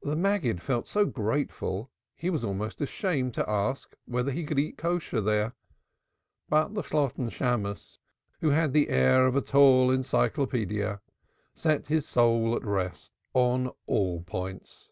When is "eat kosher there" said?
4.58-5.52